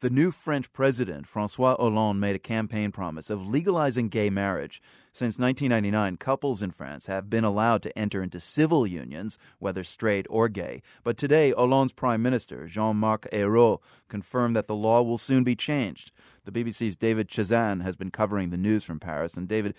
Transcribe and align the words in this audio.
The 0.00 0.10
new 0.10 0.30
French 0.30 0.72
president, 0.72 1.26
Francois 1.26 1.74
Hollande, 1.74 2.20
made 2.20 2.36
a 2.36 2.38
campaign 2.38 2.92
promise 2.92 3.30
of 3.30 3.44
legalizing 3.44 4.08
gay 4.08 4.30
marriage. 4.30 4.80
Since 5.12 5.40
1999, 5.40 6.18
couples 6.18 6.62
in 6.62 6.70
France 6.70 7.06
have 7.06 7.28
been 7.28 7.42
allowed 7.42 7.82
to 7.82 7.98
enter 7.98 8.22
into 8.22 8.38
civil 8.38 8.86
unions, 8.86 9.38
whether 9.58 9.82
straight 9.82 10.28
or 10.30 10.48
gay. 10.48 10.82
But 11.02 11.16
today, 11.16 11.50
Hollande's 11.50 11.90
prime 11.90 12.22
minister, 12.22 12.68
Jean 12.68 12.94
Marc 12.94 13.26
Ayrault, 13.32 13.82
confirmed 14.06 14.54
that 14.54 14.68
the 14.68 14.76
law 14.76 15.02
will 15.02 15.18
soon 15.18 15.42
be 15.42 15.56
changed. 15.56 16.12
The 16.44 16.52
BBC's 16.52 16.94
David 16.94 17.26
Chazan 17.26 17.82
has 17.82 17.96
been 17.96 18.12
covering 18.12 18.50
the 18.50 18.56
news 18.56 18.84
from 18.84 19.00
Paris. 19.00 19.34
And 19.34 19.48
David, 19.48 19.74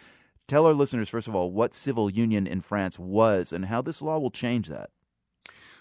tell 0.49 0.65
our 0.65 0.73
listeners, 0.73 1.07
first 1.07 1.29
of 1.29 1.35
all, 1.35 1.49
what 1.49 1.73
civil 1.73 2.09
union 2.09 2.45
in 2.45 2.59
France 2.59 2.99
was 2.99 3.53
and 3.53 3.67
how 3.67 3.81
this 3.81 4.01
law 4.01 4.19
will 4.19 4.31
change 4.31 4.67
that. 4.67 4.89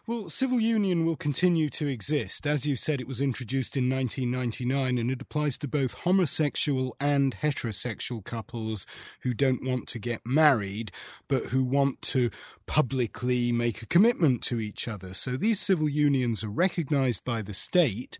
Well, 0.08 0.30
civil 0.30 0.58
union 0.58 1.04
will 1.04 1.16
continue 1.16 1.68
to 1.68 1.86
exist. 1.86 2.46
As 2.46 2.64
you 2.64 2.76
said, 2.76 2.98
it 2.98 3.06
was 3.06 3.20
introduced 3.20 3.76
in 3.76 3.90
1999 3.90 4.96
and 4.96 5.10
it 5.10 5.20
applies 5.20 5.58
to 5.58 5.68
both 5.68 5.92
homosexual 5.92 6.96
and 6.98 7.36
heterosexual 7.36 8.24
couples 8.24 8.86
who 9.20 9.34
don't 9.34 9.62
want 9.62 9.86
to 9.88 9.98
get 9.98 10.24
married 10.24 10.92
but 11.28 11.48
who 11.50 11.62
want 11.62 12.00
to 12.00 12.30
publicly 12.64 13.52
make 13.52 13.82
a 13.82 13.86
commitment 13.86 14.40
to 14.44 14.60
each 14.60 14.88
other. 14.88 15.12
So 15.12 15.32
these 15.32 15.60
civil 15.60 15.90
unions 15.90 16.42
are 16.42 16.48
recognized 16.48 17.22
by 17.22 17.42
the 17.42 17.52
state, 17.52 18.18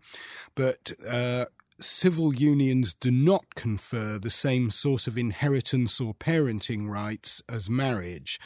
but 0.53 0.91
uh, 1.07 1.45
civil 1.81 2.33
unions 2.33 2.93
do 2.93 3.11
not 3.11 3.55
confer 3.55 4.19
the 4.19 4.29
same 4.29 4.71
sort 4.71 5.07
of 5.07 5.17
inheritance 5.17 5.99
or 5.99 6.13
parenting 6.13 6.89
rights 6.89 7.41
as 7.47 7.69
marriage. 7.69 8.39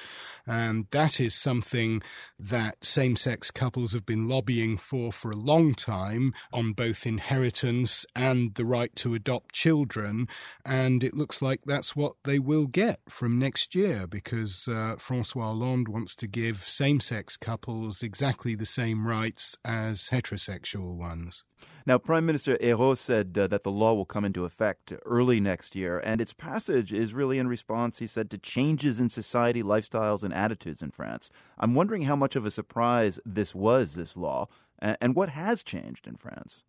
And 0.46 0.88
that 0.92 1.20
is 1.20 1.34
something 1.34 2.02
that 2.38 2.84
same 2.84 3.16
sex 3.16 3.52
couples 3.52 3.94
have 3.94 4.06
been 4.06 4.28
lobbying 4.28 4.78
for 4.78 5.12
for 5.12 5.32
a 5.32 5.36
long 5.36 5.74
time 5.74 6.34
on 6.52 6.74
both 6.74 7.06
inheritance 7.06 8.06
and 8.16 8.56
the 8.56 8.66
right 8.66 8.96
to 8.98 9.14
adopt 9.14 9.54
children. 9.54 10.28
And 10.66 11.04
it 11.04 11.14
looks 11.14 11.42
like 11.42 11.62
that's 11.66 11.96
what 11.96 12.16
they 12.24 12.40
will 12.40 12.68
get 12.68 13.00
from 13.10 13.40
next 13.40 13.76
year 13.76 14.08
because 14.08 14.68
uh, 14.68 14.96
Francois 14.98 15.48
Hollande 15.48 15.88
wants 15.88 16.16
to 16.16 16.28
give 16.28 16.64
same 16.64 17.00
sex 17.00 17.38
couples 17.38 18.04
exactly 18.04 18.56
the 18.56 18.66
same 18.66 19.08
rights 19.08 19.58
as 19.64 20.10
heterosexual 20.10 20.96
ones. 20.96 21.44
Now, 21.86 21.98
Prime 21.98 22.26
Minister 22.26 22.58
Ayrault 22.62 22.98
said 22.98 23.38
uh, 23.38 23.48
that 23.48 23.64
the 23.64 23.72
law 23.72 23.94
will 23.94 24.06
come 24.06 24.24
into 24.24 24.46
effect 24.46 24.94
early 25.06 25.42
next 25.42 25.76
year, 25.76 26.00
and 26.00 26.22
its 26.22 26.32
passage 26.32 26.94
is 26.94 27.14
really 27.14 27.40
in 27.40 27.50
response, 27.50 28.00
he 28.00 28.08
said, 28.08 28.30
to 28.32 28.38
changes 28.38 29.02
in 29.02 29.10
society, 29.10 29.62
lifestyles, 29.62 30.24
and 30.24 30.34
attitudes 30.34 30.82
in 30.82 30.92
France. 30.92 31.30
I'm 31.58 31.76
wondering 31.76 32.04
how 32.04 32.16
much 32.16 32.38
of 32.38 32.46
a 32.46 32.52
surprise 32.52 33.20
this 33.26 33.54
was, 33.54 33.96
this 33.96 34.16
law, 34.16 34.48
and 34.80 35.14
what 35.14 35.30
has 35.30 35.62
changed 35.62 36.08
in 36.08 36.16
France. 36.16 36.64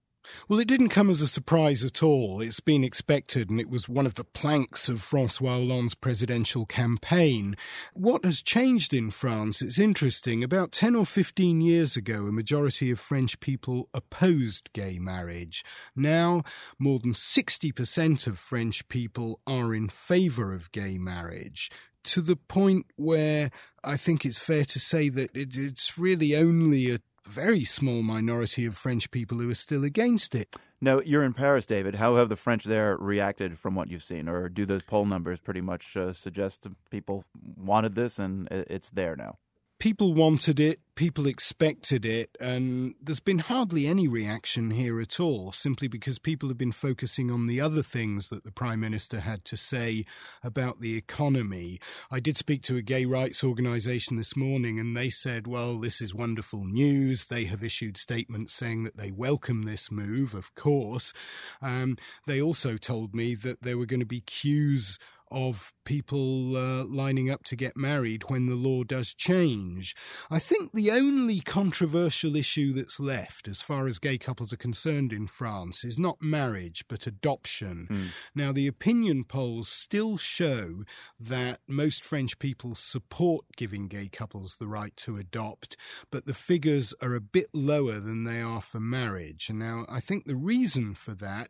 Well, 0.48 0.58
it 0.58 0.68
didn't 0.68 0.88
come 0.88 1.10
as 1.10 1.22
a 1.22 1.28
surprise 1.28 1.84
at 1.84 2.02
all. 2.02 2.40
It's 2.40 2.60
been 2.60 2.84
expected, 2.84 3.50
and 3.50 3.60
it 3.60 3.70
was 3.70 3.88
one 3.88 4.06
of 4.06 4.14
the 4.14 4.24
planks 4.24 4.88
of 4.88 5.00
Francois 5.00 5.58
Hollande's 5.58 5.94
presidential 5.94 6.66
campaign. 6.66 7.56
What 7.92 8.24
has 8.24 8.42
changed 8.42 8.92
in 8.92 9.10
France? 9.10 9.62
It's 9.62 9.78
interesting. 9.78 10.42
About 10.42 10.72
10 10.72 10.94
or 10.96 11.06
15 11.06 11.60
years 11.60 11.96
ago, 11.96 12.26
a 12.26 12.32
majority 12.32 12.90
of 12.90 13.00
French 13.00 13.40
people 13.40 13.88
opposed 13.94 14.72
gay 14.72 14.98
marriage. 14.98 15.64
Now, 15.94 16.42
more 16.78 16.98
than 16.98 17.12
60% 17.12 18.26
of 18.26 18.38
French 18.38 18.88
people 18.88 19.40
are 19.46 19.74
in 19.74 19.88
favour 19.88 20.52
of 20.52 20.72
gay 20.72 20.98
marriage 20.98 21.70
to 22.04 22.20
the 22.20 22.36
point 22.36 22.86
where 22.96 23.50
I 23.82 23.96
think 23.96 24.24
it's 24.24 24.38
fair 24.38 24.64
to 24.66 24.78
say 24.78 25.08
that 25.08 25.30
it's 25.34 25.98
really 25.98 26.36
only 26.36 26.90
a 26.90 27.00
very 27.26 27.64
small 27.64 28.02
minority 28.02 28.66
of 28.66 28.76
French 28.76 29.10
people 29.10 29.38
who 29.38 29.50
are 29.50 29.54
still 29.54 29.84
against 29.84 30.34
it. 30.34 30.54
Now, 30.80 31.00
you're 31.00 31.24
in 31.24 31.32
Paris, 31.32 31.66
David. 31.66 31.94
How 31.94 32.16
have 32.16 32.28
the 32.28 32.36
French 32.36 32.64
there 32.64 32.96
reacted 32.96 33.58
from 33.58 33.74
what 33.74 33.88
you've 33.88 34.02
seen? 34.02 34.28
Or 34.28 34.48
do 34.48 34.66
those 34.66 34.82
poll 34.82 35.06
numbers 35.06 35.40
pretty 35.40 35.62
much 35.62 35.96
uh, 35.96 36.12
suggest 36.12 36.66
people 36.90 37.24
wanted 37.56 37.94
this 37.94 38.18
and 38.18 38.48
it's 38.50 38.90
there 38.90 39.16
now? 39.16 39.38
People 39.78 40.14
wanted 40.14 40.60
it, 40.60 40.80
people 40.94 41.26
expected 41.26 42.04
it, 42.04 42.30
and 42.40 42.94
there's 43.02 43.20
been 43.20 43.40
hardly 43.40 43.86
any 43.86 44.06
reaction 44.06 44.70
here 44.70 45.00
at 45.00 45.18
all, 45.18 45.50
simply 45.52 45.88
because 45.88 46.18
people 46.18 46.48
have 46.48 46.58
been 46.58 46.72
focusing 46.72 47.30
on 47.30 47.46
the 47.46 47.60
other 47.60 47.82
things 47.82 48.28
that 48.28 48.44
the 48.44 48.52
Prime 48.52 48.80
Minister 48.80 49.20
had 49.20 49.44
to 49.46 49.56
say 49.56 50.04
about 50.42 50.80
the 50.80 50.96
economy. 50.96 51.80
I 52.10 52.20
did 52.20 52.36
speak 52.38 52.62
to 52.62 52.76
a 52.76 52.82
gay 52.82 53.04
rights 53.04 53.42
organisation 53.42 54.16
this 54.16 54.36
morning, 54.36 54.78
and 54.78 54.96
they 54.96 55.10
said, 55.10 55.46
well, 55.46 55.78
this 55.78 56.00
is 56.00 56.14
wonderful 56.14 56.64
news. 56.64 57.26
They 57.26 57.44
have 57.44 57.64
issued 57.64 57.96
statements 57.96 58.54
saying 58.54 58.84
that 58.84 58.96
they 58.96 59.10
welcome 59.10 59.62
this 59.62 59.90
move, 59.90 60.34
of 60.34 60.54
course. 60.54 61.12
Um, 61.60 61.96
they 62.26 62.40
also 62.40 62.76
told 62.76 63.14
me 63.14 63.34
that 63.34 63.62
there 63.62 63.78
were 63.78 63.86
going 63.86 64.00
to 64.00 64.06
be 64.06 64.20
queues 64.20 64.98
of 65.30 65.72
people 65.84 66.56
uh, 66.56 66.84
lining 66.84 67.30
up 67.30 67.42
to 67.44 67.56
get 67.56 67.76
married 67.76 68.24
when 68.28 68.46
the 68.46 68.54
law 68.54 68.84
does 68.84 69.14
change. 69.14 69.94
I 70.30 70.38
think 70.38 70.72
the 70.72 70.90
only 70.90 71.40
controversial 71.40 72.36
issue 72.36 72.72
that's 72.72 73.00
left, 73.00 73.48
as 73.48 73.60
far 73.60 73.86
as 73.86 73.98
gay 73.98 74.18
couples 74.18 74.52
are 74.52 74.58
concerned 74.58 75.12
in 75.12 75.26
France, 75.26 75.84
is 75.84 75.98
not 75.98 76.22
marriage 76.22 76.84
but 76.88 77.06
adoption. 77.06 77.88
Mm. 77.90 78.06
Now, 78.34 78.52
the 78.52 78.66
opinion 78.66 79.24
polls 79.24 79.68
still 79.68 80.16
show 80.16 80.84
that 81.18 81.60
most 81.68 82.04
French 82.04 82.38
people 82.38 82.74
support 82.74 83.44
giving 83.56 83.88
gay 83.88 84.08
couples 84.08 84.56
the 84.56 84.66
right 84.66 84.96
to 84.98 85.16
adopt, 85.16 85.76
but 86.10 86.26
the 86.26 86.34
figures 86.34 86.94
are 87.02 87.14
a 87.14 87.20
bit 87.20 87.48
lower 87.52 88.00
than 88.00 88.24
they 88.24 88.40
are 88.40 88.60
for 88.60 88.80
marriage. 88.80 89.48
And 89.48 89.58
now, 89.58 89.84
I 89.88 90.00
think 90.00 90.24
the 90.24 90.36
reason 90.36 90.94
for 90.94 91.14
that 91.14 91.48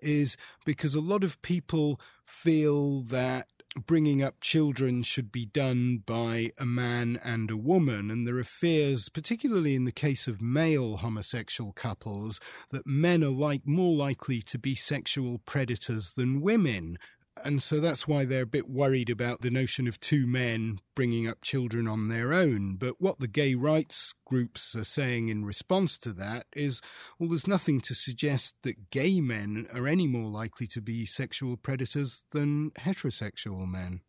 is 0.00 0.36
because 0.64 0.94
a 0.94 1.00
lot 1.00 1.24
of 1.24 1.40
people 1.42 2.00
feel 2.24 3.02
that 3.02 3.48
bringing 3.86 4.22
up 4.22 4.40
children 4.40 5.02
should 5.02 5.30
be 5.30 5.46
done 5.46 6.02
by 6.04 6.50
a 6.58 6.66
man 6.66 7.18
and 7.22 7.50
a 7.50 7.56
woman. 7.56 8.10
And 8.10 8.26
there 8.26 8.38
are 8.38 8.44
fears, 8.44 9.08
particularly 9.08 9.74
in 9.74 9.84
the 9.84 9.92
case 9.92 10.26
of 10.26 10.42
male 10.42 10.98
homosexual 10.98 11.72
couples, 11.72 12.40
that 12.70 12.86
men 12.86 13.22
are 13.22 13.28
like 13.28 13.66
more 13.66 13.96
likely 13.96 14.42
to 14.42 14.58
be 14.58 14.74
sexual 14.74 15.38
predators 15.38 16.14
than 16.14 16.40
women 16.40 16.98
and 17.44 17.62
so 17.62 17.80
that's 17.80 18.06
why 18.06 18.24
they're 18.24 18.42
a 18.42 18.46
bit 18.46 18.68
worried 18.68 19.10
about 19.10 19.40
the 19.40 19.50
notion 19.50 19.86
of 19.88 20.00
two 20.00 20.26
men 20.26 20.80
bringing 20.94 21.28
up 21.28 21.42
children 21.42 21.86
on 21.88 22.08
their 22.08 22.32
own. 22.32 22.76
But 22.76 23.00
what 23.00 23.20
the 23.20 23.28
gay 23.28 23.54
rights 23.54 24.14
groups 24.24 24.74
are 24.74 24.84
saying 24.84 25.28
in 25.28 25.44
response 25.44 25.98
to 25.98 26.12
that 26.14 26.46
is 26.54 26.80
well, 27.18 27.28
there's 27.28 27.46
nothing 27.46 27.80
to 27.82 27.94
suggest 27.94 28.56
that 28.62 28.90
gay 28.90 29.20
men 29.20 29.66
are 29.74 29.86
any 29.86 30.06
more 30.06 30.30
likely 30.30 30.66
to 30.68 30.80
be 30.80 31.06
sexual 31.06 31.56
predators 31.56 32.24
than 32.30 32.70
heterosexual 32.72 33.66
men. 33.68 34.00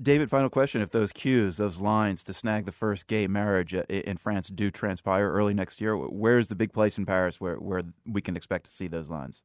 David, 0.00 0.30
final 0.30 0.48
question. 0.48 0.80
If 0.80 0.92
those 0.92 1.12
queues, 1.12 1.56
those 1.56 1.80
lines 1.80 2.22
to 2.24 2.32
snag 2.32 2.66
the 2.66 2.72
first 2.72 3.08
gay 3.08 3.26
marriage 3.26 3.74
in 3.74 4.16
France 4.16 4.48
do 4.48 4.70
transpire 4.70 5.28
early 5.28 5.54
next 5.54 5.80
year, 5.80 5.96
where's 5.96 6.46
the 6.46 6.54
big 6.54 6.72
place 6.72 6.98
in 6.98 7.04
Paris 7.04 7.40
where, 7.40 7.56
where 7.56 7.82
we 8.06 8.22
can 8.22 8.36
expect 8.36 8.66
to 8.66 8.70
see 8.70 8.86
those 8.86 9.08
lines? 9.08 9.42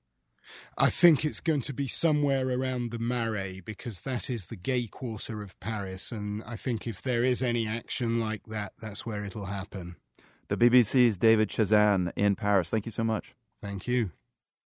I 0.78 0.90
think 0.90 1.24
it's 1.26 1.40
going 1.40 1.62
to 1.62 1.74
be 1.74 1.88
somewhere 1.88 2.50
around 2.50 2.92
the 2.92 3.00
Marais 3.00 3.62
because 3.62 4.02
that 4.02 4.30
is 4.30 4.48
the 4.48 4.56
gay 4.56 4.88
quarter 4.88 5.42
of 5.42 5.60
Paris. 5.60 6.12
And 6.12 6.44
I 6.46 6.56
think 6.56 6.88
if 6.88 7.02
there 7.02 7.24
is 7.24 7.42
any 7.44 7.68
action 7.68 8.20
like 8.20 8.46
that, 8.48 8.74
that's 8.80 9.06
where 9.06 9.24
it'll 9.26 9.46
happen. 9.46 9.96
The 10.50 10.58
BBC's 10.58 11.18
David 11.18 11.50
Chazan 11.50 12.12
in 12.16 12.36
Paris. 12.36 12.70
Thank 12.70 12.86
you 12.86 12.92
so 12.92 13.04
much. 13.04 13.34
Thank 13.62 13.88
you. 13.88 14.12